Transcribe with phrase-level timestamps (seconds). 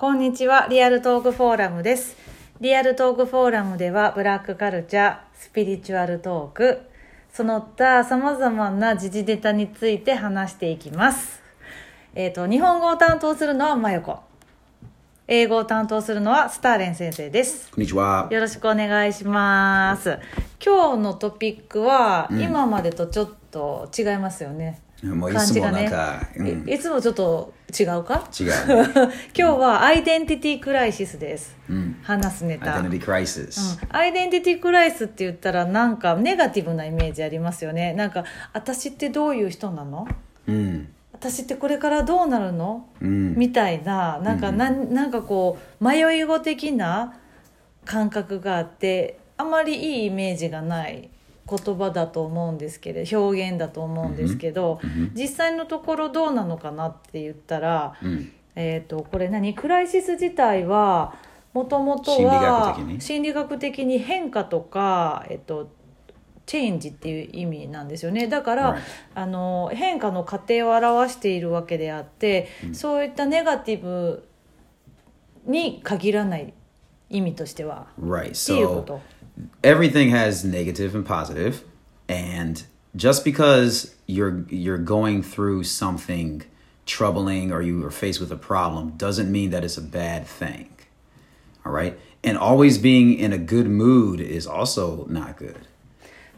[0.00, 2.16] こんにちは、リアルトークフォーラムです。
[2.60, 6.82] リアルトークフォーラムでは、ブラックカルチャー、スピリチュアルトーク、
[7.32, 11.42] その他様々な時事ネタについて話していきます。
[12.14, 14.20] えっ、と、日本語を担当するのはまよこ。
[15.26, 17.68] 英語を担当するのはスターレン先生です。
[17.72, 18.28] こんにちは。
[18.30, 20.20] よろしくお願いします。
[20.64, 24.80] 今日のトピックは、今までとちょっと違いますよね。
[25.04, 26.68] もういつもなんか、うん。
[26.68, 28.28] いいつもちょっと違うか？
[28.38, 28.48] 違う
[29.32, 31.54] 今日はアイデンティティクライシスです、
[32.02, 32.72] 話すネタ。
[32.72, 33.96] Identity crisis、うん。
[33.96, 37.92] アイデンティティクライスって言ったらなんかネガティブなイメージありますよね。
[37.92, 40.08] なんか私ってどういう人なの？
[40.48, 40.88] うん。
[41.12, 43.34] 私ってこれからどうなるの、うん。
[43.36, 44.20] みたいな。
[44.22, 47.14] なんか、なんなんかこう迷い子的な
[47.84, 51.08] 感覚があってあまりいいイメージがない
[51.48, 54.80] 言葉だと思うんですけれど表現だと思うんですけど、
[55.14, 58.32] 実際のところどうなのかなって言ったら、うん。
[58.60, 59.54] えー、とこれ何？
[59.54, 61.14] クライシス自体は
[61.52, 63.00] もともと心理は学的に？
[63.00, 65.70] 心理学的に変化とか、えっと
[66.44, 68.80] チェンジっていう意味なんですよねだから、Right.
[69.14, 74.26] あの変化の過程を表しているわけであって、そういったネガティブ
[75.44, 76.52] に限らない
[77.10, 78.32] 意味としては Right.
[78.32, 79.00] っていうこ So と。
[79.63, 81.63] everything has negative and positive,
[82.07, 82.63] and
[82.95, 86.43] just because you're you're going through something
[86.85, 90.69] troubling or you are faced with a problem doesn't mean that it's a bad thing.
[91.65, 91.97] All right.
[92.23, 95.67] And always being in a good mood is also not good.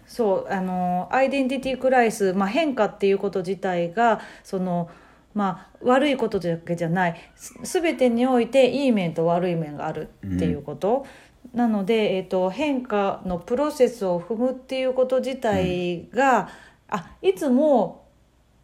[0.07, 4.89] そうあのアイデンティティクライス、まあ、変化っていうこと自体がその、
[5.33, 11.05] まあ、悪いことだけじゃないす全てにおいていい面と悪い面があるっていうこと、
[11.54, 16.48] なので、えー、と変化のプロセスを踏むっていうこと自体が、
[16.88, 18.06] あいつも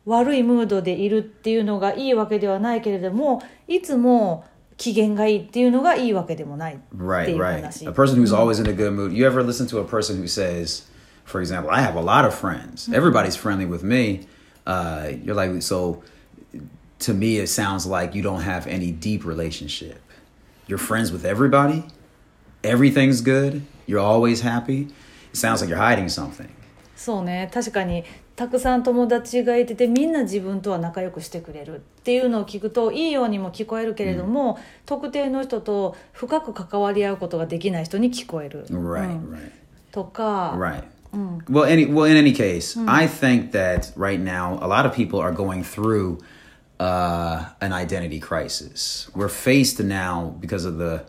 [0.04, 4.44] 悪いムードでいるっていうのがいいわけではないけれどもいつも
[4.76, 7.62] 機嫌がいいっていうのがいいわけでもないってい Right, う right.
[7.62, 7.86] 話。
[7.86, 9.12] A person who's always in a good mood.
[9.12, 10.84] You ever listen to a person who says,
[11.24, 12.88] for example, I have a lot of friends.
[12.92, 14.26] Everybody's friendly with me.
[14.66, 16.02] Uh, you're like, so
[17.00, 20.00] to me, it sounds like you don't have any deep relationship.
[20.66, 21.84] You're friends with everybody.
[22.63, 23.61] Everything's good.
[23.87, 24.87] You're always happy.
[25.31, 26.49] It sounds like you're hiding something.
[26.95, 28.03] そうね確かに
[28.35, 39.51] たくさん友達がいててみんな自分とは仲良くしてくれるっていうのを聞くといいようにも聞こえるけれども、特定の人と深く関わり合うことができない人に聞こえる、 Right, うん right.
[39.91, 40.83] とか、 Right.
[41.49, 45.19] Well, any well, in any case, I think that right now a lot of people
[45.19, 46.19] are going through
[46.79, 49.09] uh, an identity crisis.
[49.13, 51.03] We're faced now because of the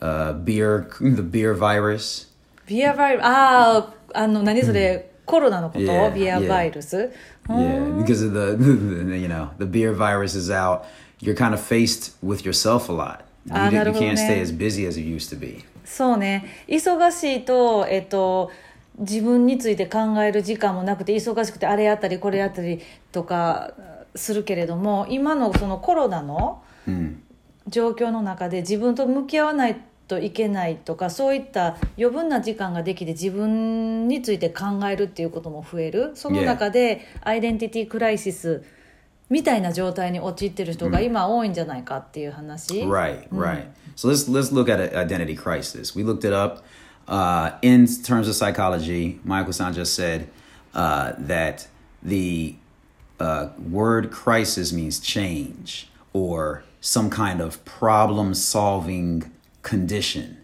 [0.00, 2.28] uh, beer, the beer virus.
[2.66, 7.10] ビアバイルあああの何それ、コロナのこと、Yeah, ビアバイルス、
[7.48, 10.82] Yeah, because of the, the you know the beer virus is out.
[11.20, 13.20] You're kind of faced with yourself a lot.
[13.46, 14.12] You, Ah, you なるほどね。
[14.12, 15.64] can't stay as busy as you used to be.
[15.84, 18.50] そうね忙しいとえっと
[18.98, 22.80] 自分について考える時間もなくて忙しくてあれやったりこれやったり
[23.10, 23.72] とか
[24.14, 26.62] するけれども今のそのコロナの
[27.68, 38.64] 状況の中で自分と向き合わないといけないとかそういった余分な時間ができて自分について考えるっていうことも増えるその中でアイデンティティクライシス
[39.28, 43.66] みたいな状態に陥ってる人が今多いんじゃないかっていう話、Right, right.
[43.94, 45.94] So let's let's look at an identity crisis.
[45.94, 46.64] We looked it up
[47.06, 49.20] uh, in terms of psychology.
[49.24, 50.28] Michael-san just said
[50.72, 51.68] uh, that
[52.02, 52.56] the
[53.20, 59.30] uh, word crisis means change or some kind of problem-solving
[59.62, 60.38] condition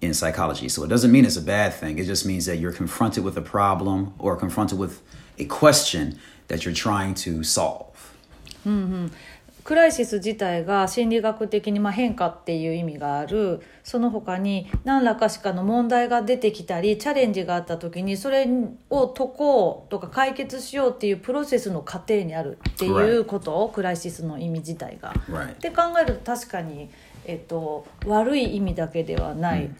[0.00, 0.68] in psychology.
[0.68, 1.98] So it doesn't mean it's a bad thing.
[1.98, 5.02] It just means that you're confronted with a problem or confronted with
[5.38, 8.14] a question that you're trying to solve.
[8.66, 9.08] Mm-hmm.
[9.70, 18.48] クライシス自体が心理学的にまあ変化っていう意味があるその他に何らかしかの問題が出てきたりチャレンジがあった時にそれ
[18.90, 25.12] を解こうとか解決しようっていうプロセスの過程にあるっていうことをクライシスの意味自体が。
[25.28, 25.52] Right.
[25.52, 26.90] って考えると確かに、
[27.24, 29.70] えっと、悪い意味だけではないっ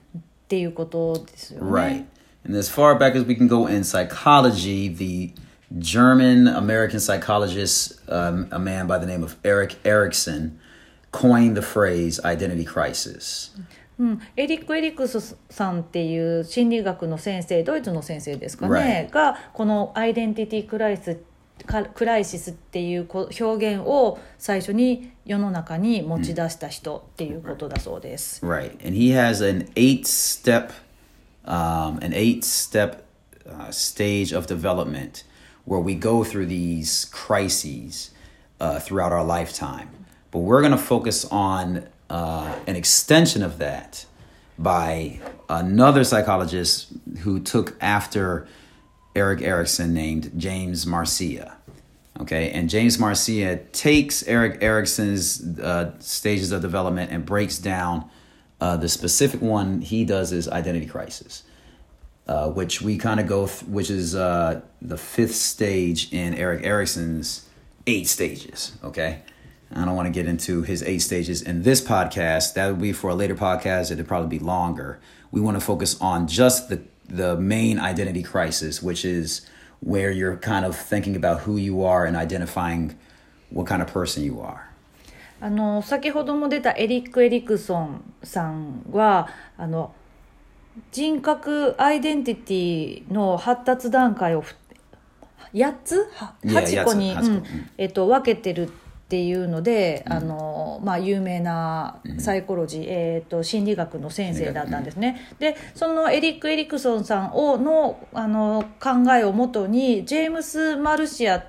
[0.47, 1.73] ていうことですよね。
[1.73, 2.05] Right.
[2.47, 5.33] And as far back as we can go in psychology, the
[5.79, 10.59] German American psychologist, um, a man by the name of Eric Erickson,
[11.13, 13.53] coined the phrase identity crisis.
[13.99, 19.13] うん、エリック・エリクスさんっていう心理学の先生ドイツの先生ですかね、Right.
[19.13, 21.19] がこのアイデンティティクライス
[21.67, 28.45] かクライシスっていうこ表現を最初に世の中に持ち出した人っていうことだそうです。
[28.45, 28.73] Right.
[28.83, 30.71] And he has an eight step,
[31.45, 33.03] um, an eight step
[33.47, 35.27] uh, stage of development
[35.65, 38.11] where we go through these crises
[38.61, 39.89] uh, throughout our lifetime.
[40.31, 44.07] But we're going to focus on uh, an extension of that
[44.59, 46.89] by another psychologist
[47.21, 48.47] who took after
[49.15, 51.57] Eric Erickson named James Marcia.
[52.21, 58.11] Okay, and James Marcia takes Eric Erickson's uh, stages of development and breaks down
[58.61, 61.45] uh, the specific one he does is identity crisis,
[62.30, 66.64] uh, which we kind of go, th- which is uh, the fifth stage in Eric
[66.64, 67.48] Erickson's
[67.88, 68.74] eight stages.
[68.84, 69.22] Okay,
[69.74, 72.54] I don't want to get into his eight stages in this podcast.
[72.56, 73.92] That would be for a later podcast.
[73.92, 75.00] It'd probably be longer.
[75.32, 79.48] We want to focus on just the the main identity crisis, which is
[79.82, 82.98] where you're kind of thinking about who you are and identifying
[83.52, 84.72] what kind of person you are.
[85.42, 89.28] あの先ほども出たエリック・エリクソンさんは
[89.58, 89.94] あの
[90.93, 94.55] 人格アイデンティティの発達段階をふ
[95.53, 96.09] 8つ？
[96.15, 96.95] はいや8個。
[96.95, 97.43] に、うん。
[97.77, 98.71] えっと、分けてるっ
[99.09, 105.21] ていうので、あのまあ、有名なサイコロジー、えっと心理学の先生だったんですね。
[105.41, 111.45] でそのエリック・エリクソンさんをのあの考えをもとにジェームス・マルシアっ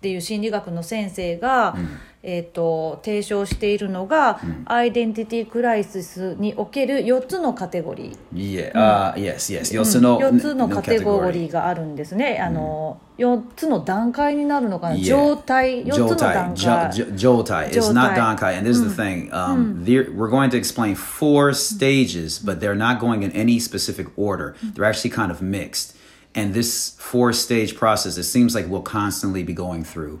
[0.00, 1.76] ていう心理学の先生が、
[2.22, 8.72] えー、と提唱しているのが、アイデンティティクライシスにおける4つのカテゴリー。
[8.72, 8.72] Yeah.
[8.72, 9.56] Uh, yes.
[9.56, 9.72] Yes.
[9.72, 12.38] 4つの4つのカテゴリーがあるんですね。
[12.40, 15.04] あの4つの段階になるのかな、Yeah.
[15.04, 16.88] 状態4つの段 Jotai.
[16.88, 17.70] 階 Jo- jo- Jotai.
[17.70, 18.36] It's not Jotai.
[18.36, 18.58] Dankai.
[18.58, 19.30] And this is the thing.
[19.32, 24.56] Um, We're going to explain four stages, but they're not going in any specific order.
[24.74, 25.94] They're actually kind of mixed.
[26.34, 30.18] And this four stage process, it seems like we'll constantly be going through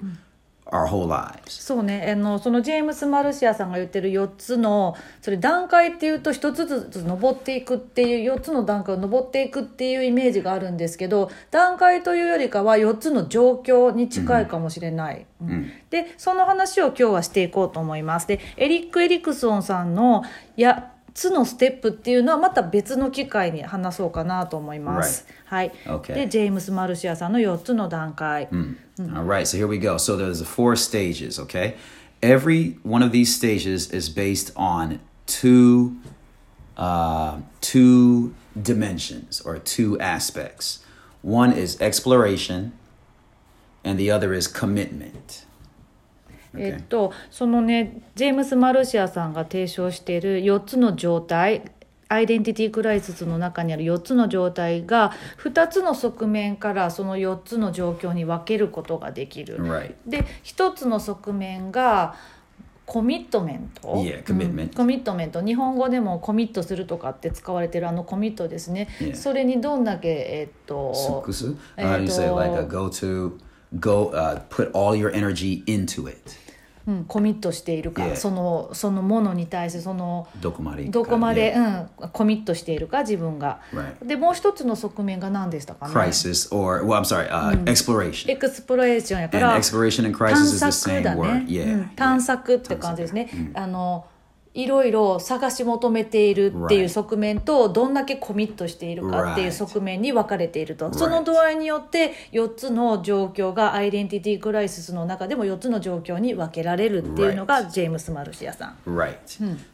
[0.70, 1.42] our whole lives.
[1.46, 2.10] そうね。
[2.12, 15.70] あのそのジェームス・マルシアさんが言ってる4つのそれ段階っていうと1つずつ登っていくっていう4つの段階を登っていくっていうイメージがあるんですけど段階というよりかは4つの状況に近いかもしれない、うん。
[15.90, 18.26] でその話を今日はしていこうと思います。
[18.26, 20.22] でエリック・エリクソンさんの
[20.56, 25.72] 8つのステップっていうのはまた別の機会に話そうかなと思います、はい.
[26.06, 29.96] でジェームス・マルシアさんの4つの段階、All right, so here we go.
[29.96, 31.74] So there's the four stages, okay?
[32.22, 35.96] Every one of these stages is based on two
[36.76, 40.84] uh, two dimensions or two aspects.
[41.22, 42.72] One is exploration,
[43.84, 45.44] and the other is commitment.
[46.58, 51.62] えっと、そのねジェームス・マルシアさんが提唱している4つの状態
[52.08, 55.12] アイデンティティクライシスの中にある4つの状態が
[55.42, 59.58] 2つの側面からその4つの状況に分けることができる。
[60.06, 62.14] で1つの側面が
[62.86, 64.62] コミットメント、Yeah, commitment.
[64.62, 70.94] うんコミットメント日本語でもコミットするとかって使われてるあのコミットですね.それにどんだけえっと
[71.76, 73.32] a go to
[73.78, 76.18] go uh, put all your energy into it?
[76.88, 78.16] うん、コミットしているか、Yeah.
[78.16, 80.90] そのそのものに対してその Dokomari.
[80.90, 81.86] どこまで、Yeah.
[82.00, 83.60] うん、コミットしているか自分が。
[83.74, 84.06] Right.
[84.06, 88.32] でもう一つの側面が何でしたかね Crisis or well, I'm sorry, uh, exploration.
[88.32, 91.46] エクスプロレーションやか And ら exploration and crisis 探 is the 索 same だね word.
[91.46, 91.74] Yeah.
[91.74, 94.06] うん探索って感じですね、あの
[94.58, 109.16] いろいろ探し求めているっていう.側面とどんだけコミットしているかっていう.側面に分かれていると.その度合いによって4つの状況がアイデンティティクライシスの中でも4つの状況に分けられるっていうのがジェームス・マルシアさん Right.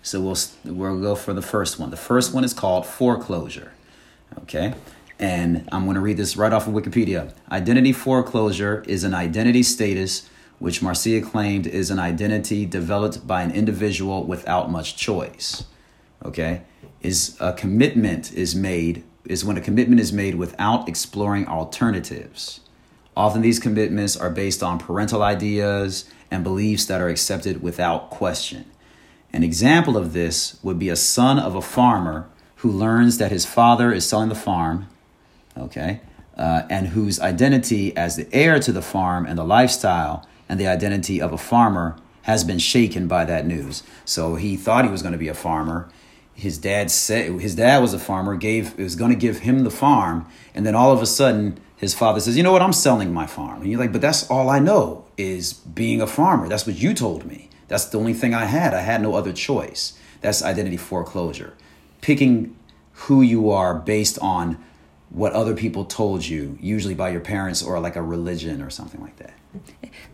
[0.02, 0.34] So we'll
[0.66, 1.90] we'll go for the first one.
[1.90, 3.68] The first one is called foreclosure.
[4.42, 4.74] Okay.
[5.18, 7.30] And I'm going to read this right off of Wikipedia.
[7.50, 13.50] Identity foreclosure is an identity status which Marcia claimed is an identity developed by an
[13.50, 15.64] individual without much choice.
[16.24, 16.62] Okay?
[17.02, 22.60] Is a commitment is made is when a commitment is made without exploring alternatives.
[23.16, 28.66] Often these commitments are based on parental ideas and beliefs that are accepted without question.
[29.32, 33.46] An example of this would be a son of a farmer who learns that his
[33.46, 34.88] father is selling the farm,
[35.56, 36.00] okay,
[36.36, 40.66] uh, and whose identity as the heir to the farm and the lifestyle and the
[40.66, 43.82] identity of a farmer has been shaken by that news.
[44.04, 45.90] So he thought he was going to be a farmer.
[46.34, 49.70] His dad said his dad was a farmer, gave was going to give him the
[49.70, 52.62] farm, and then all of a sudden his father says, "You know what?
[52.62, 56.06] I'm selling my farm." And you're like, "But that's all I know is being a
[56.06, 56.48] farmer.
[56.48, 57.50] That's what you told me.
[57.68, 58.74] That's the only thing I had.
[58.74, 61.52] I had no other choice." That's identity foreclosure.
[62.00, 62.56] Picking
[62.92, 64.56] who you are based on
[65.13, 69.01] what other people told you, usually by your parents or like a religion or something
[69.01, 69.33] like that.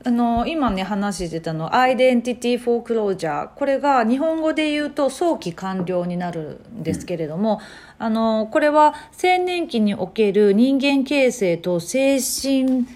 [0.06, 7.60] あの今ね話してたのアイデンティティフォークロージャーこれが日本語で言うと早期完了になるんですけれども、
[7.98, 12.88] あのこれは青年期における人間形成と精神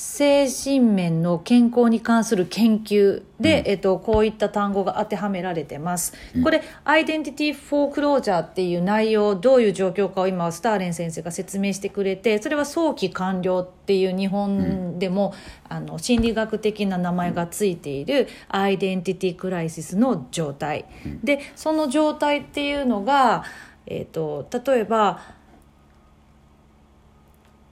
[0.00, 6.12] 精神面の健康に関する研究で、えっと、こういった単語が当てはめられてます。
[6.44, 15.34] これ、アイデンティティフォークロージャーっていう内容、どういう状況かを今、スターレン先生が説明してくれて、それは早期完了っていう日本でも、
[15.68, 20.84] あの心理学的な名前がついているアイデンティティクライシスの状態。
[21.24, 23.42] で、その状態っていうのが、
[23.86, 25.37] えっと、例えば、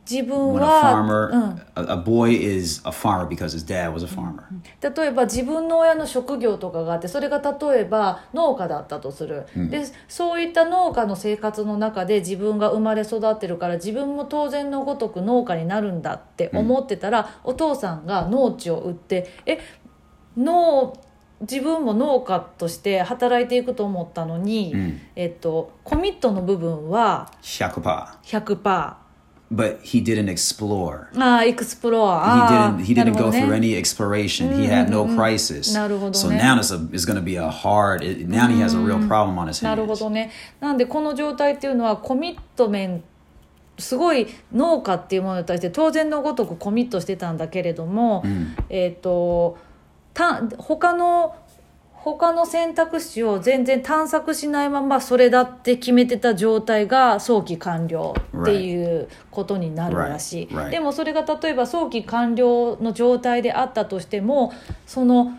[0.09, 1.61] 自分は、farmer, うん.
[4.81, 19.59] 例えば自分の親の職業とかがあってそれが例えば農家だったとする、でそういった農家の生活の中で自分が生まれ育ってるから自分も当然のごとく農家になるんだって思ってたら、お父さんが農地を売ってえ
[20.37, 20.97] 農
[21.41, 24.73] 自分も農家として働いていくと思ったのに、
[25.17, 28.07] えっと、コミットの部分は Shakupa.
[28.23, 29.06] 100%。
[29.49, 31.07] But he didn't explore.
[31.17, 32.77] ああ、エクスプロ He didn't.
[32.79, 34.53] ー He didn't go ね through any exploration.
[34.59, 35.73] He had no crisis.
[36.13, 36.39] So ね。
[36.43, 38.03] now it's a, it's going to be a hard.
[38.29, 40.01] Now he has a real problem on his なるほ hands.
[40.01, 43.07] どねなんでこの状態っていうのはコミットメント
[43.79, 48.25] すごい農家っていうものに対して当然のごとくコミットしてたんだけれども、
[48.71, 49.59] えっ、と
[50.15, 51.37] た他の
[52.07, 60.71] 他の選択肢を全然探索しないままそれだって決めてた状態が早期完了っていうことになるらしい、Right.
[60.71, 64.53] でもそれが例えば早期完了の状態であったとしても
[64.87, 65.37] その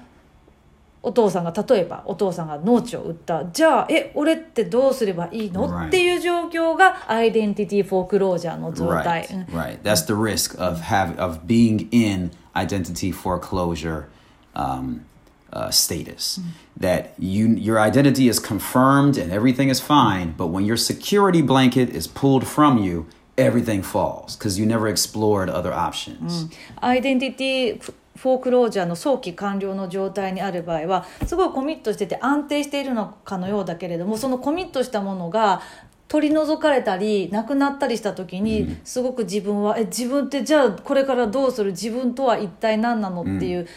[1.02, 5.88] お父さんが例えばお父さんが農地を売ったじゃあえ俺ってどうすればいいの、Right.
[5.88, 9.82] っていう状況がアイデンティティフォークロージャーの状態、Right, うん right.
[9.84, 14.08] That's the risk of have of being in identity foreclosure
[14.54, 15.06] um,
[15.54, 16.40] uh, status.
[16.80, 21.90] That you your identity is confirmed and everything is fine, but when your security blanket
[21.90, 26.50] is pulled from you, everything falls because you never explored other options.
[26.82, 35.62] アイデンティティフォークロージャーの早期完了の状態にある場合はすごいコミットしてて安定しているのかのようだけれどもそのコミットしたものが
[36.08, 43.68] 取り除かれたりなくなったりした時にすごく自分はえ自分ってじゃあこれからどうする自分とは一体何なのっていう、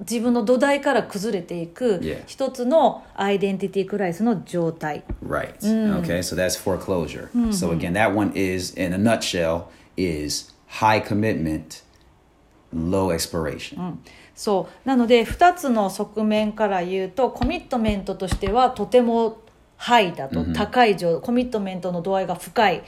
[0.00, 5.04] 自分の土台から崩れていく.一つのアイデンティティクライスの状態。
[5.26, 5.54] Right.
[5.60, 6.18] Okay.
[6.18, 7.28] So that's foreclosure.
[7.52, 9.64] So again, that one is, in a nutshell,
[9.96, 11.82] is high commitment,
[12.72, 13.98] low exploration.
[14.34, 19.38] そうなので2つの側面から言うとコミットメントとしてはとても
[19.76, 22.82] ハイだと、高い状コミットメントの度合いが深い、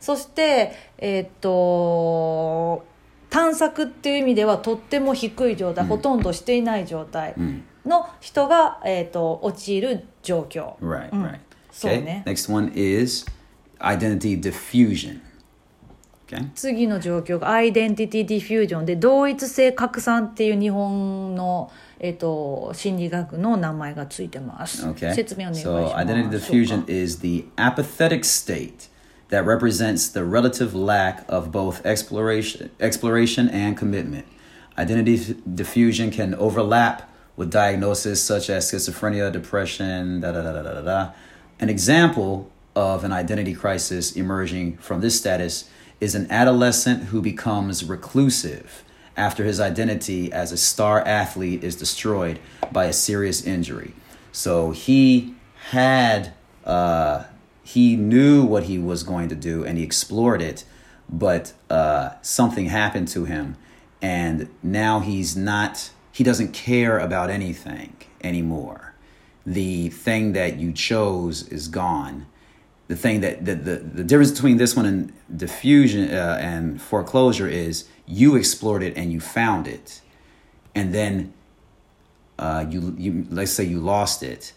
[0.00, 2.84] そしてえーっと
[3.30, 7.34] 探索っていう意味ではとっても低い状態、ほとんどしていない状態
[7.86, 11.10] の人が、えーっと陥る状況 Right.
[11.12, 11.38] うん Right.
[11.70, 12.04] そう Okay.
[12.04, 13.24] ね Next one is
[13.78, 15.20] identity diffusion.
[16.26, 16.48] Okay.
[16.54, 24.86] 次の状況がアイデンティティディフュージョンで同一性拡散っていう日本の、えっと心理学の名前がついてます。
[24.88, 25.12] Okay.
[25.14, 25.94] 説明お願いし So ます。
[25.96, 28.88] identity diffusion is the apathetic state
[29.30, 34.26] that represents the relative lack of both exploration, exploration and commitment.
[34.76, 40.82] Identity diffusion can overlap with diagnoses such as schizophrenia, depression, da da da da da.
[40.82, 41.12] da.
[41.58, 45.68] An example of an identity crisis emerging from this status
[46.00, 48.84] is an adolescent who becomes reclusive
[49.16, 52.38] after his identity as a star athlete is destroyed
[52.72, 53.92] by a serious injury.
[54.32, 55.34] So he
[55.70, 56.32] had,
[56.64, 57.24] uh,
[57.72, 60.64] he knew what he was going to do and he explored it,
[61.08, 63.56] but uh, something happened to him.
[64.02, 68.94] And now he's not, he doesn't care about anything anymore.
[69.44, 72.26] The thing that you chose is gone
[72.90, 77.46] the thing that the, the, the difference between this one and diffusion uh, and foreclosure
[77.46, 80.00] is you explored it and you found it
[80.74, 81.32] and then
[82.40, 84.52] uh, you, you let's say you lost it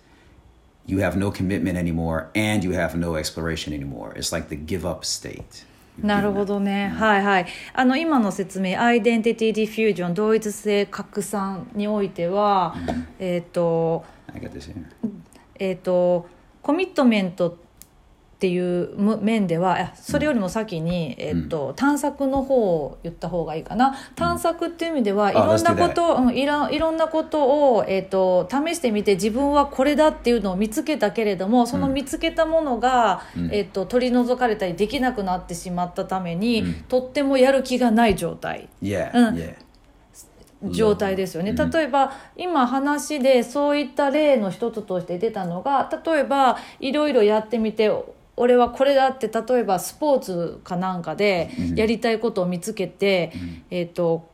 [0.86, 4.88] you have no commitment anymore and you have no exploration anymore it's like the give
[4.88, 5.66] up state
[6.02, 12.76] なるほどね、はいはいあの今の説明アイデンティティディフュージョン同一性拡散においては、
[13.20, 14.04] えっ、と
[15.60, 16.28] えっ、と
[16.64, 17.63] コミットメントって
[18.48, 23.96] いうむ面ではあそれよりも先に、えっと探索の方を言った方がいいかな。
[24.16, 38.70] 探索っていう意味では、いあろんなこと、うん、いろいろんなことを、えっと試してみて自分はこれだっていうのを見つけたけれどもその見つけたものが、えっと取り除かれたりできなくなってしまったために、とってもやる気がない状態。
[38.82, 39.34] Mm.
[39.34, 39.64] yeah
[40.72, 47.92] 状態ですよね、例えば今話でそういった例の一つとして出たのが例えばいろいろやってみて
[48.36, 53.32] 俺はこれだって例えばスポーツかなんかでやりたいことを見つけて、
[53.70, 54.28] えっ、と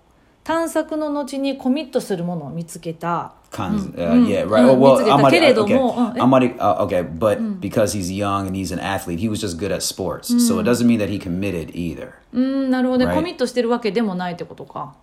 [0.43, 4.63] 探索の後にコミットするものを見つけた Cons- uh, yeah, right.
[4.63, 5.73] Mm, well, Amari, keredo okay.
[5.73, 6.21] mo, uh, eh.
[6.21, 9.71] Amari, uh, okay, but because he's young and he's an athlete, he was just good
[9.71, 10.29] at sports.
[10.47, 12.13] So it doesn't mean that he committed either.
[12.31, 13.15] うんなるほどね、Right.
[13.15, 14.93] コミットしてるわけでもないってことか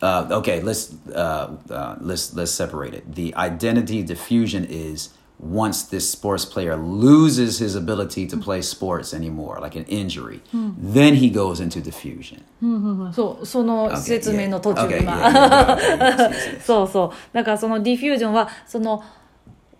[0.00, 3.04] Uh, okay, let's uh, uh, let's let's separate it.
[3.14, 9.58] The identity diffusion is once this sports player loses his ability to play sports anymore,
[9.60, 12.42] like an injury, then he goes into diffusion.
[13.12, 15.00] そう、その説明の途中で。
[16.64, 17.34] そうそう。
[17.34, 19.02] だからそのディフュージョンは、その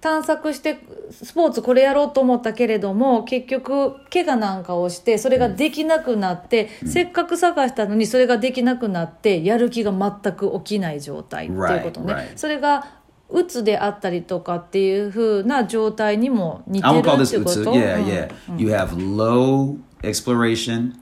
[0.01, 0.81] 探索して
[1.11, 12.33] スポーツこれやろうと思ったけれども、結局、怪我なんかをして、それができなくなって、せっかく探したのにそれができなくなって、やる気が全く起きない状態っていうことね。
[12.37, 12.87] それが
[13.35, 17.73] うつであったりとかっていうふうな状態にも似て I る would call っ this てこと utsu.
[17.73, 18.59] Yeah, うん yeah.
[18.59, 20.93] You have low exploration.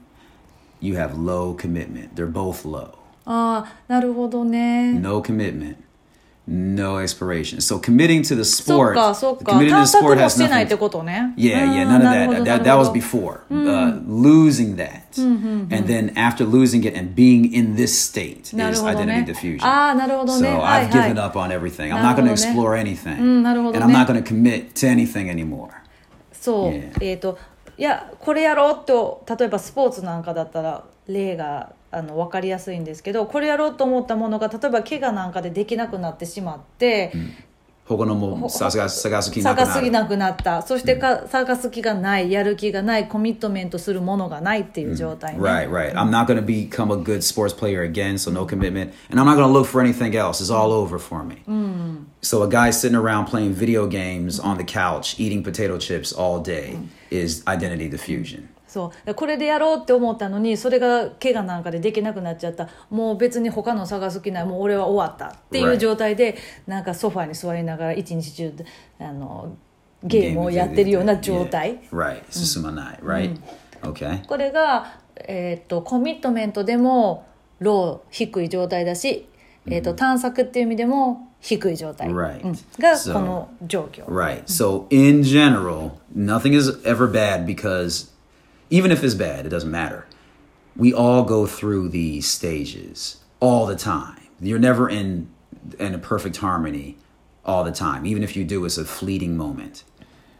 [0.81, 2.15] You have low commitment.
[2.15, 2.89] They're both low.
[3.25, 5.75] ああなるほどね No commitment.
[6.50, 7.60] No exploration.
[7.60, 10.30] So committing to the そっ sport, かそっか committing to 探 the 索 sport も has
[10.30, 10.68] してないっ nothing.
[10.70, 12.38] てことね Yeah, うん yeah, none of なるほ that.
[12.38, 13.40] ど That, なる that ほ was ど before.
[13.50, 15.20] Uh, losing that.
[15.20, 19.24] And then after losing it and being in this state なる is ほど identity ね
[19.28, 19.62] diffusion.
[19.62, 21.92] ああなるほど So ねはい I've はい given up on everything.
[21.92, 22.32] I'm な not るほどね。
[22.32, 23.20] going to explore anything.
[23.20, 23.84] うんなるほどね。
[23.84, 25.68] And I'm not going to commit to anything anymore.
[26.32, 26.92] そう、 Yeah.
[27.02, 27.36] えっ、と
[27.76, 37.11] いやこれやろうと例えばスポーツなんかだったら例が あの分かりやすいんですけどこれやろうと思ったものが例えば怪我なんかでできなくなってしまって、
[37.85, 39.41] 他のも探す探す気
[39.91, 45.93] なくなったそしてか、探す気がないやる気がないコミットメントするものがないっていう状態ね、Right, right.
[45.93, 48.93] I'm not going to become a good sports player again, so no commitment.
[49.09, 50.41] And I'm not going to look for anything else.
[50.41, 51.43] It's all over for me.
[52.21, 56.39] So a guy sitting around playing video games on the couch, eating potato chips all
[56.39, 56.79] day
[57.11, 58.47] is identity diffusion.
[58.73, 65.77] そうでこれでやろうって思ったのにそれが怪我なんかでできなくなっちゃったもう別に他の探す気ないもう俺は終わったっていう Right.
[65.77, 68.51] 状態でなんかソファに座りながら一日中
[68.99, 69.55] あの
[70.03, 71.81] ゲームをやってるような状態.
[71.91, 72.23] Right.
[72.31, 73.39] Susumanai, right?
[73.83, 74.25] Okay.
[74.25, 74.95] これが、
[75.27, 77.27] えー、とコミットメントでも
[77.59, 79.29] ロー低い状態だし、
[79.67, 82.41] えー、と探索っていう意味でも低い状態、Right.
[82.43, 84.45] うんがこの状況、Right.
[84.45, 88.12] So in general, nothing is ever bad because
[88.73, 90.07] even if it's bad, it doesn't matter.
[90.75, 94.19] We all go through these stages all the time.
[94.39, 95.29] You're never in
[95.77, 96.97] in a perfect harmony
[97.45, 98.03] all the time.
[98.07, 99.83] Even if you do, it's a fleeting moment.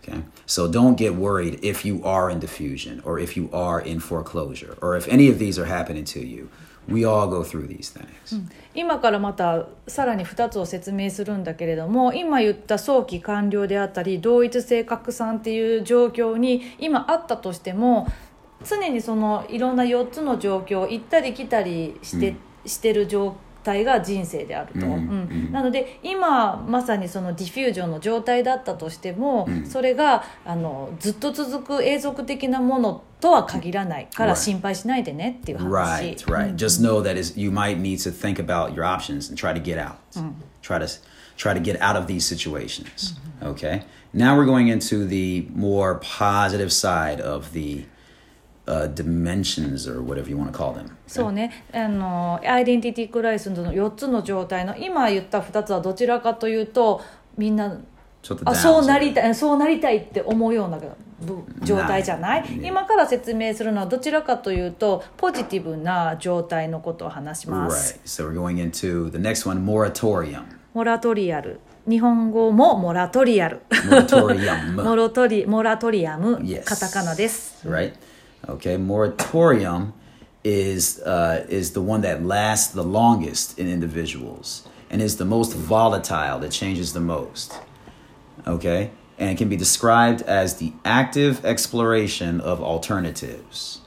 [0.02, 0.24] Okay.
[0.48, 4.80] So don't get worried if you are in diffusion or if you are in foreclosure
[4.82, 6.50] or if any of these are happening to you.
[6.88, 8.42] We all go through these things.
[8.76, 18.08] 今からまたさらに2つを説明するんだけれども今言った早期完了であったり同一性拡散っていう状況に今あったとしても
[18.66, 36.04] 常にそのいろんな4つの状況を行ったり来たりして,、してる状態が人生であると、うんなので今まさにそのディフュージョンの状態だったとしても、それがあのずっと続く永続的なものとは限らないから.心配しないでねっていう話。
[36.04, 36.56] Right, right.
[36.56, 39.62] Just know that is you might need to think about your options and try to
[39.62, 39.96] get out.
[40.62, 40.88] Try to
[41.38, 43.16] try to get out of these situations.
[43.42, 43.84] Okay.
[44.14, 47.86] Now we're going into the more positive side of the
[48.68, 50.92] uh, dimensions or whatever you want to call them.
[51.08, 57.02] そうねあのアイデンティティクライスの4つの状態の今言った2つはどちらかというと
[57.38, 57.80] みんな
[58.22, 62.46] ちょっとあそうなりたいそうなりたいって思うようなぶ状態じゃない？
[62.64, 67.72] 今から説明するのはどちらかというとポジティブな状態のことを話しま Right.
[67.72, 70.44] す So we're going into the next one, moratorium.
[70.74, 74.72] モラトリアル日本語もモラトリアル Moratorium.
[74.84, 77.94] モロトリモラトリアム.カタカナです right?
[78.48, 79.94] Okay, moratorium
[80.44, 85.54] is uh, is the one that lasts the longest in individuals and is the most
[85.54, 87.60] volatile that changes the most.
[88.46, 93.80] Okay, and it can be described as the active exploration of alternatives.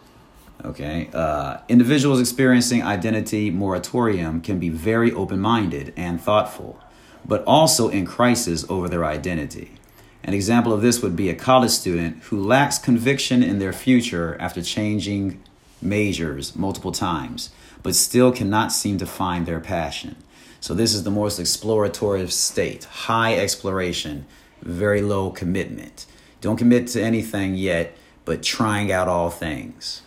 [0.64, 6.80] Okay, uh, individuals experiencing identity moratorium can be very open minded and thoughtful,
[7.26, 9.72] but also in crisis over their identity.
[10.25, 14.37] An example of this would be a college student who lacks conviction in their future
[14.39, 15.41] after changing
[15.81, 17.49] majors multiple times,
[17.81, 20.15] but still cannot seem to find their passion.
[20.59, 24.25] So, this is the most explorative state high exploration,
[24.61, 26.05] very low commitment.
[26.39, 30.03] Don't commit to anything yet, but trying out all things.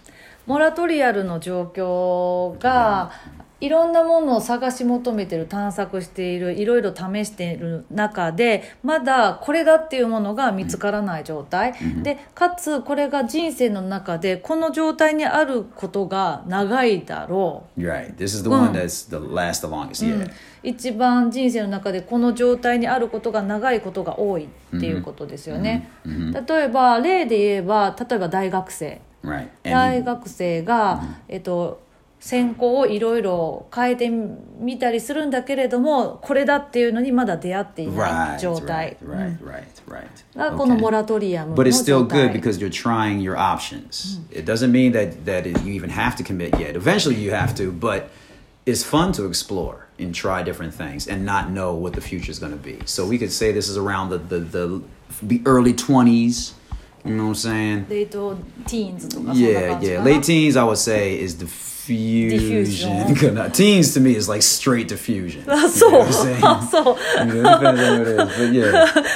[0.47, 3.13] モラトリアルの状況が
[3.62, 17.82] いろんなものを探し求めてる探索しているいろいろ試している中でまだこれだっていうものが見つからない状態、でかつこれが人生の中でこの状態にあることが長いだろう。
[17.82, 18.16] You're right.
[18.16, 20.06] This is the one that's the last the longest.
[20.06, 20.32] Yeah.
[20.64, 29.02] 一番人生の中でこの状態にあることが長いことが多いっていうことですよね、例えば例で言えば例えば大学生。
[29.22, 29.50] Right.
[29.64, 31.82] 大学生が、えっと
[32.20, 38.98] 専攻をいろいろ変えてみたりするんだけれどもこれだっていうのにまだ出会っていない状態.
[40.36, 44.20] がこの.モラトリアムの But it's 状 still good 態 because you're trying your options.
[44.32, 46.76] It doesn't mean that that you even have to commit yet.
[46.76, 48.10] Eventually, you have to, but
[48.66, 52.40] it's fun to explore and try different things and not know what the future is
[52.40, 52.80] going to be.
[52.86, 54.82] So we could say this is around the the the,
[55.24, 56.54] the early twenties.
[57.06, 57.86] You know what I'm saying?
[57.90, 58.36] レイト
[58.68, 60.04] ティーンズとかそんな Yeah, yeah.
[60.04, 61.38] Late teens, I would say, is
[61.96, 63.52] diffusion.
[63.52, 65.44] teens to me is like straight diffusion.
[65.52, 66.02] あ そう?
[66.42, 66.96] あそう.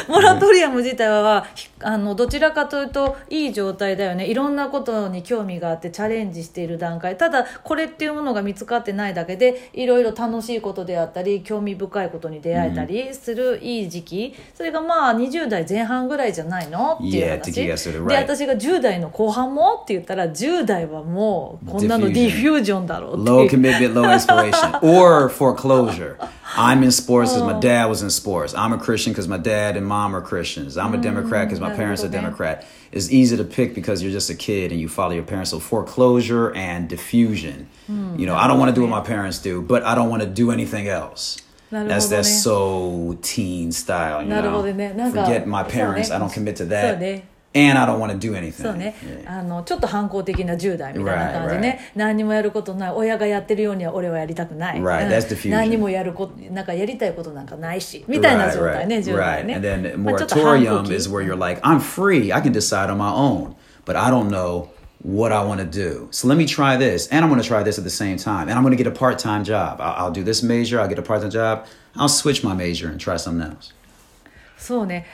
[0.08, 16.94] モラトリアム自体はひあのどちらかというといい状態だよねいろんなことに興味があってチャレンジしている段階ただこれっていうものが見つかってないだけでいろいろ楽しいことであったり興味深いことに出会えたりするいい時期、それがまあ20代前半ぐらいじゃないの？
[16.96, 17.62] っていう話で.
[18.16, 19.76] 私が10代の後半も？
[19.84, 26.17] って言ったら10代はもうこんなのディフュージョだろうって Low いう commitment, low inspiration, or foreclosure.
[26.57, 28.55] I'm in sports because my dad was in sports.
[28.55, 30.77] I'm a Christian because my dad and mom are Christians.
[30.77, 32.63] I'm a Democrat because my parents are なるほどね。
[32.63, 32.65] Democrat.
[32.91, 35.51] It's easy to pick because you're just a kid and you follow your parents.
[35.51, 37.69] So foreclosure and diffusion.
[37.89, 40.23] You know, I don't want to do what my parents do, but I don't want
[40.23, 41.37] to do anything else.
[41.71, 41.95] なるほどね。
[41.97, 44.23] That's that's so teen style.
[44.23, 44.95] You なるほ know, どね。
[44.95, 46.15] なんか forget my そうね parents.
[46.15, 48.63] I don't commit to そう that, ね and I don't want to do anything.
[48.63, 49.39] そうね、 Yeah.
[49.39, 55.51] あのちょっと反抗的な10代みたいな感じでね、 Right, 何にもやることない親がやってるようには俺はやりたくない、 Right, うん that's diffusion.
[55.51, 59.47] 何にもやることなんかやりたいことなんかないしみたいな状態ね、 right, 10代 right.
[59.47, 62.33] ね And then まあちょっと反抗 moratorium 期 is where you're like, I'm free.
[62.33, 64.69] I can decide on my own, but I don't know
[65.03, 66.09] what I want to do.
[66.11, 68.49] So let me try this, and I'm going to try this at the same time,
[68.49, 69.81] and I'm going to get a part-time job.
[69.81, 70.81] I'll, I'll do this major.
[70.81, 71.67] I'll get a part-time job.
[71.97, 73.73] I'll switch my major and try something else.
[74.59, 75.07] そうね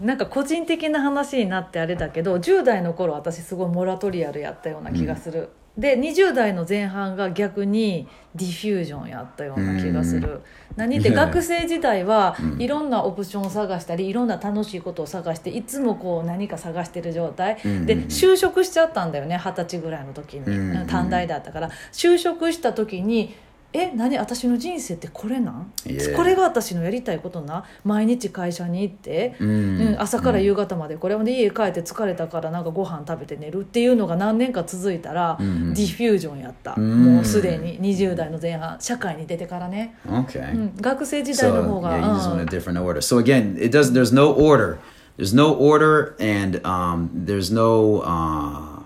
[0.00, 10.40] なんか個人的な話になってあれだけど10代の頃私すごいモラトリアルやったような気がする、で20代の前半が逆にディフュージョンやったような気がする、
[10.76, 20.86] 何って学生時代はいろんなオプションを探したりいろんな楽しいことを探していつもこう何か探してる状態、で就職しちゃったんだよね二十歳ぐらいの時に、うん。
[20.86, 21.70] 短大だったから。
[21.92, 23.34] 就職した時に
[23.74, 24.18] え何？
[24.18, 26.14] 私の人生ってこれなん？Yeah.
[26.14, 40.54] これが私のやりたいことな毎日会社に行って、うん朝から夕方までこれで家帰って疲れたからなんかご飯食べて寝るっていうのが何年か続いたら、ディフュージョンやった、んもうすでに20代の前半社会に出てからね、Okay.
[40.54, 43.00] うん、学生時代の So 方が、yeah, you just うん want a different order.
[43.00, 43.92] So again, it does.
[43.92, 44.78] There's no order.
[45.18, 48.82] There's no order, and um, there's no uh,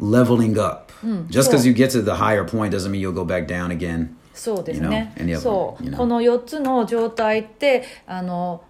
[0.00, 0.87] leveling up.
[1.29, 3.67] Just because so- you get to the higher point doesn't mean you'll go back down
[3.69, 4.15] again.
[4.33, 5.97] そうですね You know, any of them, そう、 you know.
[5.97, 8.63] この4つの状態ってあの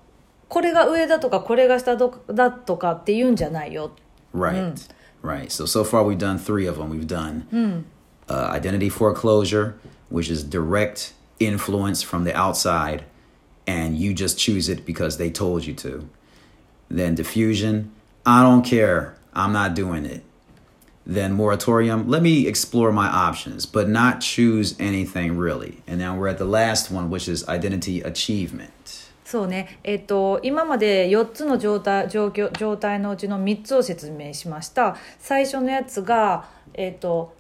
[0.50, 3.92] これが上だとかこれが下だとかっていうんじゃないよ
[4.36, 4.76] Right.
[5.24, 5.52] Right.
[5.52, 6.90] So so far we've done three of them.
[6.90, 7.86] We've done
[8.28, 9.76] uh, identity foreclosure,
[10.10, 13.04] which is direct influence from the outside,
[13.66, 16.08] and you just choose it because they told you to.
[16.90, 17.92] Then diffusion,
[18.26, 19.16] I don't care.
[19.34, 20.24] I'm not doing it.
[21.08, 25.84] Then moratorium, let me explore my options, but not choose anything really.
[25.86, 28.72] And now we're at the last one, which is identity achievement.
[29.26, 37.34] そうね、えっと今まで4つの状態状況状態のうちの3つを説明しました最初のやつが、えっと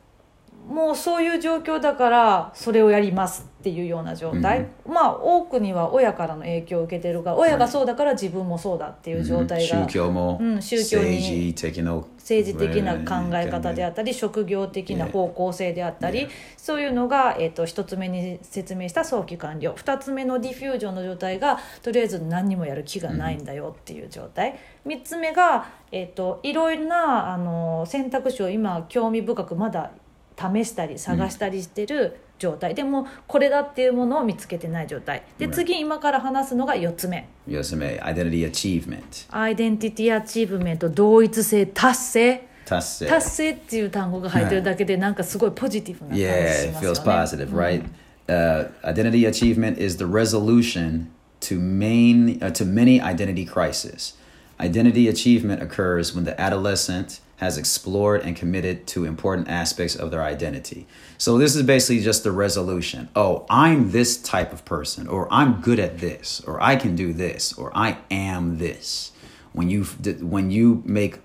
[0.68, 16.28] もうそういう状況だからそれをやりますっていうような状態、まあ多くには親からの影響を受けてるが親がそうだから自分もそうだっていう状態が、宗教も、うん宗教に政治的な政治的な考え方であったり職業的な方向性であったり
[16.58, 19.74] そういうのが、えー、と1つ目に説明した早期完了。
[19.74, 29.92] 2つ目のディフュージョンの状態がとりあえず何にもやる気がないんだよっていう状態、3つ目が、えー、といろいろなあの選択肢を今興味深くまだ
[30.38, 38.00] 試したり探したりしてる状態、でもこれだっていうものを見つけてない状態で次今から話すのが4つ目 Yes, ma'am.
[38.00, 39.26] Identity achievement.
[39.30, 47.46] アイデンティティアチーブメント同一性達成達成達成っていう単語が入ってるだけでなんかすごいポジティブな感じ Yeah, し it ますよ feels ね。
[47.46, 47.84] positive, right?
[48.28, 51.06] Uh, identity achievement is the resolution
[51.40, 54.14] to main uh, to many identity crises.
[54.60, 60.22] Identity achievement occurs when the adolescent has explored and committed to important aspects of their
[60.22, 60.86] identity.
[61.18, 63.08] So this is basically just the resolution.
[63.14, 67.12] Oh, I'm this type of person, or I'm good at this, or I can do
[67.12, 69.12] this, or I am this.
[69.52, 71.20] When you when you make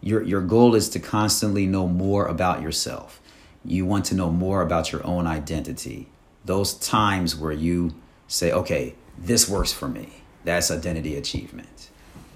[0.00, 3.20] your your goal is to constantly know more about yourself.
[3.64, 6.08] You want to know more about your own identity.
[6.44, 7.94] Those times where you
[8.28, 11.90] say, "Okay, this works for me." That's identity achievement.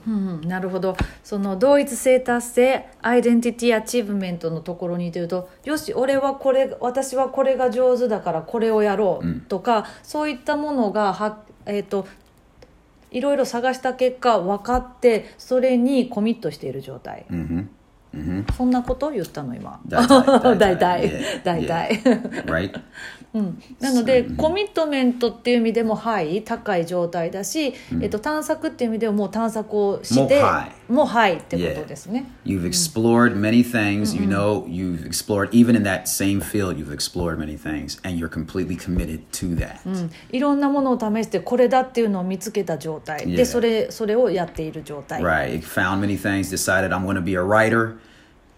[0.07, 0.97] うん、なるほど。
[1.23, 12.07] その同一性達成アイデンティティアチーブメントのところに言うとよし俺はこれ私はこれが上手だからこれをやろうとか、そういったものがは、えー、と
[13.11, 17.67] いろいろ探した結果分かってそれにコミットしている状態、Mm-hmm.
[18.15, 18.53] Mm-hmm.
[18.53, 19.81] そんなこと言ったの今？
[19.87, 21.11] 大体大体。
[21.43, 22.03] 大体。
[22.45, 22.79] Right?
[23.81, 34.15] なので、コミットメントっていう意味でもはい高い状態だし、えっと、探索っていう意味でももう探索をしてもうはいもうはいってことですね、You've explored many things.
[34.15, 38.29] You know, you've explored, even in that same field, you've explored many things, and you're
[38.29, 39.79] completely committed to that.
[40.31, 43.37] いろんなものを試してこれだっていうのを見つけた状態 Yeah.
[43.37, 45.63] でそれそれをやっている状態、Right.
[45.63, 47.97] Found many things, decided, I'm going to be a writer.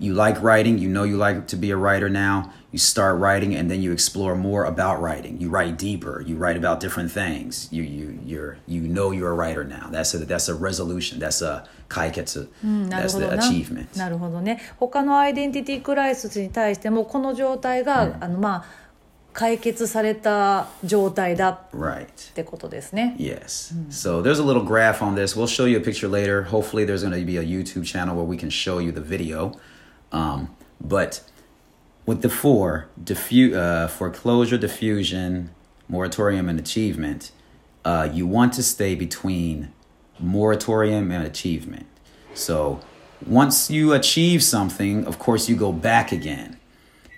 [0.02, 0.78] You like writing.
[0.78, 2.52] You know you like to be a writer now.
[2.72, 5.42] You start writing, and then you explore more about writing.
[5.42, 6.22] You write deeper.
[6.26, 7.68] You write about different things.
[7.70, 9.90] You you you're you know you're a writer now.
[9.92, 11.20] That's a that's a resolution.
[11.20, 12.48] That's a kaiketsu.
[12.64, 13.98] なる That's ほど the な achievement.
[13.98, 18.66] なるほどね他のアイデンティティクライシスに対してもこの状態が、あのまあ
[19.34, 22.06] 解決された状態だっ Right.
[22.36, 23.74] てことですね Yes.
[23.90, 25.36] So there's a little graph on this.
[25.38, 26.44] We'll show you a picture later.
[26.44, 29.52] Hopefully, there's going to be a YouTube channel where we can show you the video.
[30.13, 31.23] Um, but
[32.07, 35.51] with the four diffu- uh, foreclosure, diffusion,
[35.89, 37.33] moratorium, and achievement,
[37.85, 39.73] uh, you want to stay between
[40.19, 41.87] moratorium and achievement.
[42.35, 42.81] So
[43.27, 46.59] once you achieve something, of course, you go back again.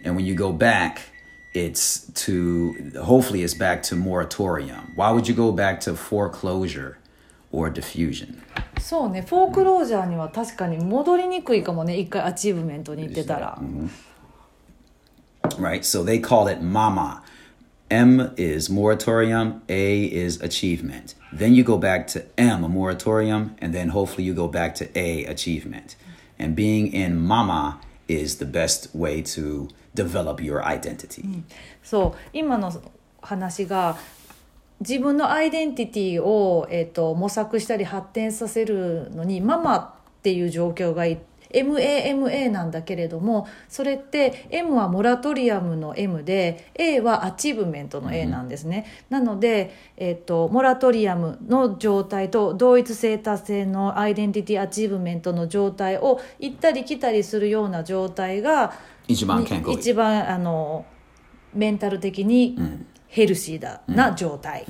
[0.04, 1.10] And when you go back,
[1.52, 4.92] it's to hopefully it's back to moratorium.
[4.94, 6.98] Why would you go back to foreclosure
[7.55, 8.37] or diffusion?
[8.79, 13.57] そうねフォークロージャーには確かに戻りにくいかもね一回アチーブメントに行ってたら、
[15.59, 15.83] Right?
[15.83, 17.23] So they call it mama.
[17.89, 21.13] M is moratorium, A is achievement.
[21.33, 24.87] Then you go back to M, a moratorium, and then hopefully you go back to
[24.95, 25.97] A, achievement.
[26.39, 31.43] And being in mama is the best way to develop your identity.
[31.83, 32.71] そう今の
[33.21, 33.97] 話が
[34.80, 39.90] 自分のアイデンティティを、えー、と模索したり発展させるのにママっ
[40.22, 58.74] ていう状況がい MAMA なんだけれどもそれって M はモラトリアムの M で A は achievement の A なんですね、なので、えっとモラトリアムの状態と同一性達成の identity achievement の状態を行ったり来たりするような状態が
[59.08, 60.84] 一番健康一番あの
[61.54, 62.56] メンタル的に
[63.08, 64.64] ヘルシーだな状態、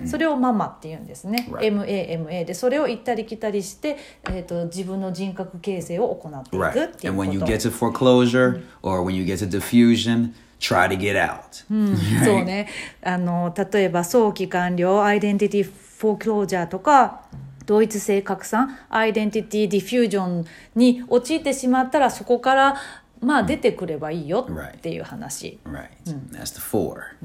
[0.00, 0.08] うん。
[0.08, 1.84] それをママって言うんですね、Right.
[1.84, 6.84] MAMA でそれを行ったり来たりして、えー、と自分の人格形成を行っていく Right.
[6.86, 10.32] っていう And こ when you と get to foreclosure or when you get to diffusion,
[10.60, 11.64] try to get out.
[12.24, 12.68] そうね。
[13.02, 17.22] あの例えば早期完了アイデンティティフォークロージャーとか
[17.66, 22.76] 同一性拡散アイデンティティディフュージョンに陥ってしまったらそこから
[23.21, 25.87] まあ出てくればいいよっていう話、 Right.
[26.31, 27.15] That's the 4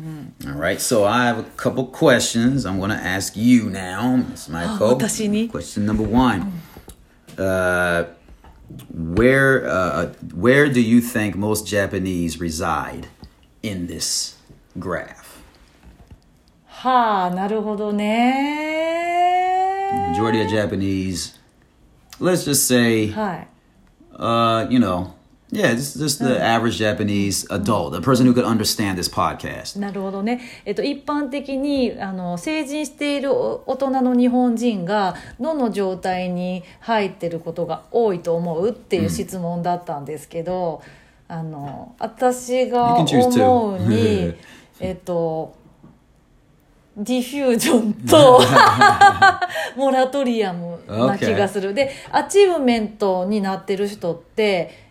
[0.46, 0.80] All right.
[0.80, 4.94] So I have a couple questions I'm going to ask you now, Miss Michael.
[4.96, 5.48] 私に?
[5.48, 6.50] Question number one.
[7.36, 8.04] Uh,
[8.94, 13.08] where uh, where do you think most Japanese reside
[13.62, 14.36] in this
[14.78, 15.26] graph?
[16.66, 21.34] はあなるほどね Majority of Japanese,
[22.20, 23.48] let's just say, はい
[24.16, 25.12] uh, you know,
[25.55, 29.79] yeah, just, just the average Japanese adult, a person who could understand this podcast.
[29.79, 40.81] なるほどね、えっと、一般的にあの成人しているお大人の日本人がどの状態に入ってることが多いと思うっていう質問だったんですけど、
[41.27, 44.33] あの私が.思うに
[44.79, 45.55] えっと
[46.97, 48.39] diffusion と
[49.75, 51.73] モラトリアムな気がする。
[51.73, 54.84] で achievement になってる人って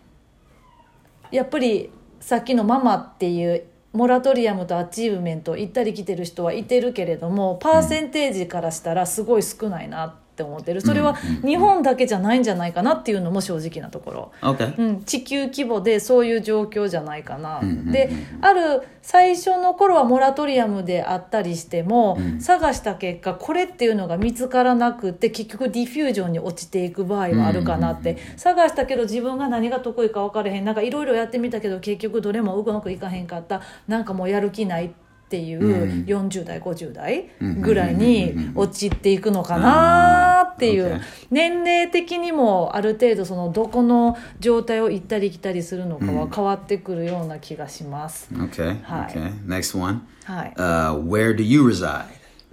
[1.35, 10.81] やっぱりさっきのママっていうモラトリアムと achievement 行ったり来てる人はいてるけれどもパーセンテージからしたらすごい少ないなっって思ってる。
[10.81, 14.33] それは日本だけじゃないんじゃないかなっていうのも正直なところ。
[14.43, 14.77] Okay.
[14.77, 30.65] うん、地球規模でそういう状況じゃないかな、である最初の頃はモラトリアムであったりしても、探した結果これっていうのが見つからなくて結局ディフュージョンに落ちていく場合はあるかなって、探したけど自分が何が得意か分からへん。
[30.65, 33.61] なんかいろいろやってみたけど結局どれもうまくいかへんかった。
[33.87, 34.87] なんかもうやる気ない。
[34.87, 35.04] って
[35.41, 48.83] いう40代50代ぐらいに陥っていくのかなっていう、年齢的にもある程度そのどこの状態を行ったり来たりするのかは変わってくるような気がします、Okay.
[48.83, 49.33] Okay.
[49.47, 50.03] Next one.
[50.25, 52.05] はい、Uh, where do you reside?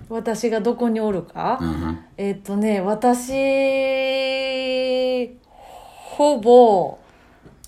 [0.10, 1.96] 私がどこにおるか、Uh-huh.
[2.18, 3.32] えっとね私
[6.22, 7.00] ほぼ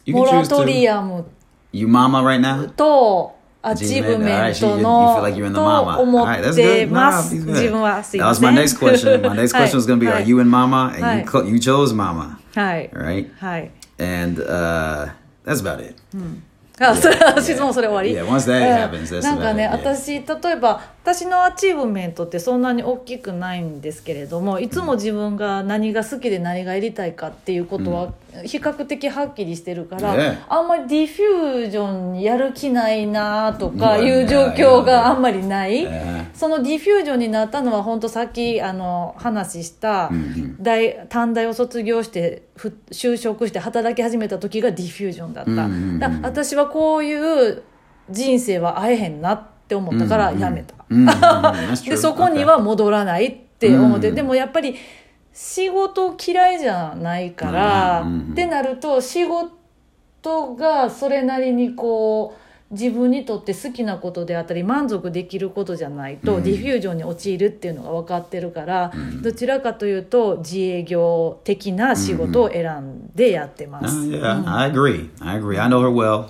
[0.07, 1.25] モラトリ.アム
[1.71, 2.69] You mama right now?
[2.69, 5.15] とアチーブメントの
[5.95, 9.21] と.思って.ます.自分はすい That ま was せ my ん next question.
[9.29, 10.91] My next はい question was going to be, は are い you and mama?
[10.93, 13.29] And you, you chose mama, はい、right?
[13.39, 15.11] はい、And uh,
[15.45, 15.95] that's about it.
[16.79, 20.21] あ、それは質問それ終わり Yeah, once that うん happens, that's なんかね.私例
[20.51, 28.13] えば私の achievement ってそんなに大きくないんですけれどもいつも自分が何が好きで何がやりたいかっていうことは
[28.45, 30.37] 比較的はっきりしてるから、Yeah.
[30.47, 35.85] あんまり diffusion にやる気ないなとかいう状況があんまりない.
[36.33, 40.09] その diffusion になったのは本当さっきあの話した
[40.61, 47.63] 大短大を卒業してふ就職して働き始めた時が diffusion だった、うんうんうんだ私はこういう
[48.09, 51.89] 人生は会えへんなって思ったからやめた、Mm.
[51.89, 54.75] でそこに.は戻らないって思って、うんでもやっぱり
[55.33, 73.95] 仕事嫌いじゃないから、うんうんうんってなると仕事がそれなりにこう自分にとって好きなことであったり満足できることじゃないと、 diffusion に陥るっていうのが分かってるから、どちらかというと自営業的な仕事を選んでやってます。
[73.95, 75.09] Uh, I agree.
[75.19, 75.61] I agree.
[75.61, 76.29] I know her well.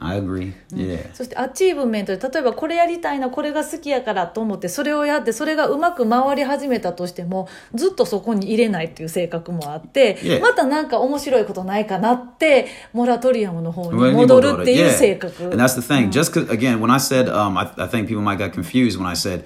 [0.00, 0.52] I agree.
[0.72, 1.12] Yeah.
[1.14, 10.40] そしてアチーブメントで例えばこれやりたいなこれが好きやからと思ってそれをやってそれがうまく回り始めたとしてもずっとそこに入れないっていう性格もあって、Yeah.
[10.40, 15.44] またなんか面白いことないかなってモラトリアムの方に戻るっていう.性格。
[15.44, 16.08] And that's the thing.
[16.10, 19.06] Just 'cause- again, when I said, um, I, I think people might get confused when
[19.06, 19.44] I said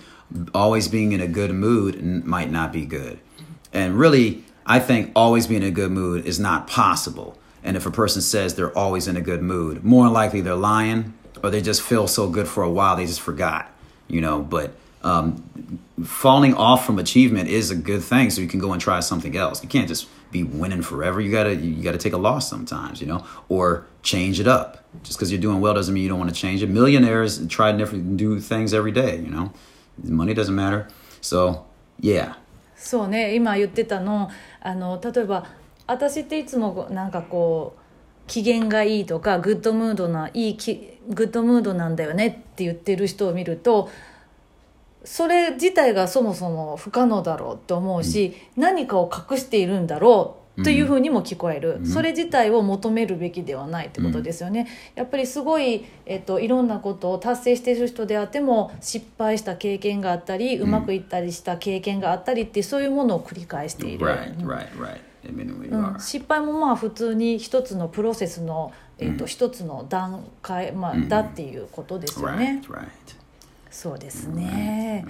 [0.53, 3.19] always being in a good mood might not be good.
[3.73, 7.35] And really, I think always being in a good mood is not possible.
[7.66, 10.56] And if a person says they're always in a good mood, more than likely they're
[10.56, 13.72] lying or they just feel so good for a while they just forgot,
[14.08, 14.42] you know.
[14.42, 18.82] But um, falling off from achievement is a good thing, so you can go and
[18.82, 19.62] try something else.
[19.64, 21.20] You can't just be winning forever.
[21.22, 24.84] You gotta you gotta take a loss sometimes, you know, or change it up.
[25.04, 26.70] Just because you're doing well doesn't mean you don't want to change it.
[26.70, 29.52] Millionaires try different do things every day, you know.
[30.04, 30.88] Money doesn't matter.
[31.22, 31.66] So
[32.00, 32.36] yeah,
[32.76, 35.46] そうね今言ってたのあの例えば
[35.87, 37.81] 私っていつもなんかこう
[38.27, 43.89] 機嫌がいいとかグッドムードないいきグッドムードなんだよねって言ってる人を見ると
[45.05, 64.99] それ自体がそもそも不可能だろうって思うし、何かを隠しているんだろうというふうにも聞こえる、それ自体を求めるべきではないってことですよね、やっぱりすごい、えっと、いろんなことを達成している人であっても失敗した経験があったり、うまくいったりした経験があったりってそういうものを繰り返している、right, right, right.
[65.29, 72.63] うん.失敗もまあ普通に一つのプロセスの、えっと一つの段階、まあだっていうことですよね。
[72.69, 72.87] Right, right.
[73.71, 75.05] そうですね。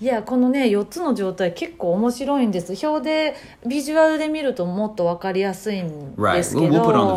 [0.00, 2.74] いやこのね4つの状態結構面白いんです。
[2.86, 7.14] 表でビジュアルで見るともっと分かりやすいん.ですけど。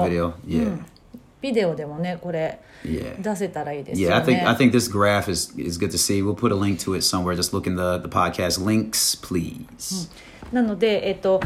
[1.42, 4.44] ビデオでもねこれ.出せたらいいですよ Yeah, I ね。
[4.44, 6.24] think I think this graph is is good to see.
[6.24, 7.36] We'll put a link to it somewhere.
[7.36, 10.10] Just look in the the podcast links, please.
[10.52, 11.40] なのでえっと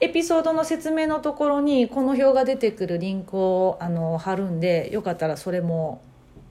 [0.00, 6.00] エピソードの説明のところにこの表が出てくるリンクをあの貼るんでよかったらそれも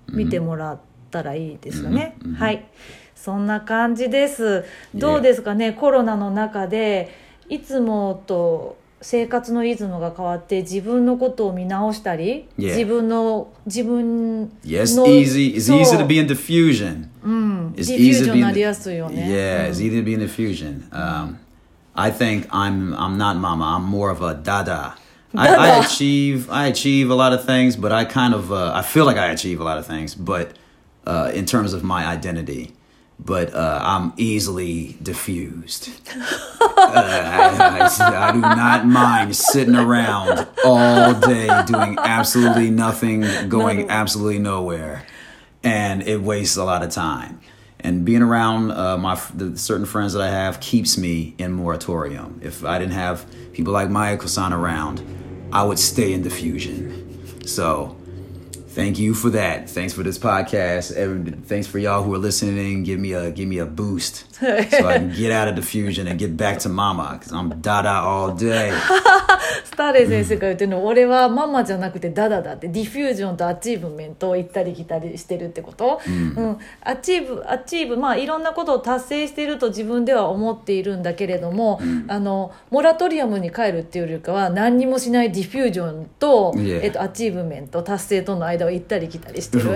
[0.09, 0.79] 見てもらっ
[1.11, 2.17] たらいいですよね。
[2.37, 2.65] はい
[3.15, 4.63] そんな感じです。
[4.93, 7.09] どうですかね、コロナの中で
[7.49, 15.55] いつもと生活のリズムが変わって自分のことを見直したり.自分の自分 Yes, の easy.
[15.55, 17.07] It's easy to be in diffusion.
[17.23, 19.27] うん、ディフュージョンなりやすいよね。
[19.27, 20.89] Yeah, it's easy to be in diffusion.
[20.91, 21.35] Um,
[21.97, 23.65] I think I'm I'm not mama.
[23.65, 24.95] I'm more of a dada.
[25.35, 28.81] I, I achieve I achieve a lot of things, but I kind of uh, I
[28.81, 30.53] feel like I achieve a lot of things, but
[31.05, 32.73] uh, in terms of my identity.
[33.19, 35.89] But uh, I'm easily diffused.
[36.79, 43.89] Uh, I, I- I do not mind sitting around all day doing absolutely nothing, going
[43.89, 45.03] absolutely nowhere,
[45.63, 47.39] and it wastes a lot of time.
[47.87, 52.41] And being around uh, my the certain friends that I have keeps me in moratorium.
[52.43, 55.01] If I didn't have people like Maya Kosan around,
[55.53, 57.47] I would stay in diffusion.
[57.47, 57.95] So
[58.77, 59.67] thank you for that.
[59.69, 60.95] Thanks for this podcast.
[60.95, 62.83] Every, thanks for y'all who are listening.
[62.83, 66.19] Give me a give me a boost so I can get out of diffusion and
[66.19, 68.71] get back to mama because I'm dada all day.
[69.63, 86.83] スターレイ先生が言ってるの、俺はママじゃなくてダダだってディフュージョンとアチーブメントを行ったり来たりしてるってこと、うんアチーブアチーブまあいろんなことを達成していると自分では思っているんだけれども、あのモラトリアムに帰るっていうよりかは何にもしないディフュージョンと、Yeah.
[86.83, 89.71] えっと、アチーブメント達成との間を行ったり来たりしてる.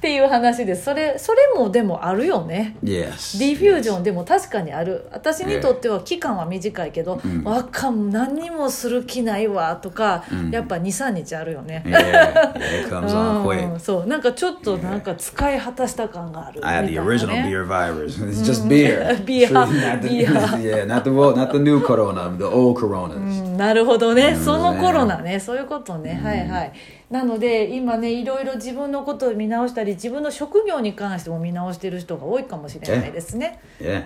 [0.00, 2.76] ていう話ですそれそれもでもあるよね。
[2.82, 3.38] Yes.
[3.38, 5.06] ディフュージョンでも確かにある。
[5.12, 13.00] 私にとっては期間は短いけど、わかん何にもする気ないわとか、やっぱ23日あるよね、Yeah, yeah,
[13.72, 14.06] うん.そう。
[14.06, 18.20] なんかちょっとなんか使い果たした感がある I have み the original ね beer virus.
[18.28, 19.16] It's just beer.
[19.24, 19.48] Beer.
[19.52, 19.68] not
[20.02, 25.40] the, yeah, not the not the new corona, the old んなるほどね、うんそのコロナね。
[25.40, 26.72] そういうことね、はいはい
[27.10, 34.04] なので今ねいろいろ自分のことを見直したり自分の職業に関しても見直してる人が多いかもしれないですね Yeah.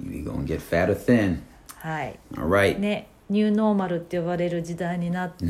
[0.00, 1.42] You gonna get fat or thin.
[1.76, 2.78] はい All right.
[2.78, 5.46] ねニューノーマルって呼ばれる時代になって、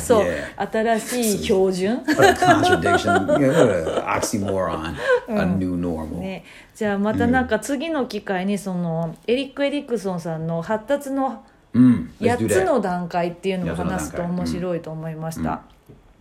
[0.00, 0.70] そう、yeah.
[0.70, 3.34] 新しい標準 contradiction.
[5.28, 6.20] A new normal.
[6.20, 6.44] ね、
[6.76, 15.62] じゃあまたなんか次の機会にそのエリック・エリクソンさんの発達の Mm, let's 8 do つ.の段階っていうのを話すと面白いと思いました。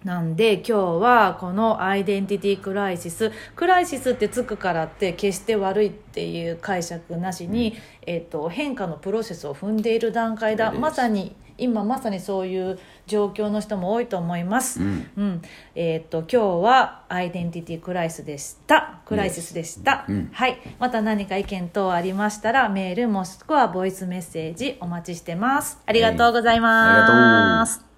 [0.04, 0.72] なんで今日
[1.02, 7.76] はこのアイデンティティクライシスクライシスってつくからって決して悪いっていう解釈なしに、
[8.06, 15.42] えっと変化のプロセスを踏んでいる段階だ.まさに今まさにそういう状況の人も多いと思います、うん。
[15.76, 19.00] えっと今日はアイデンティティクライスでした。
[19.06, 20.58] クライシスでした、はい。
[20.80, 25.80] また何か意見等ありましたらメールもしくはボイスメッセージお待ちしてます。
[25.86, 27.89] ありがとうございます、ありがとう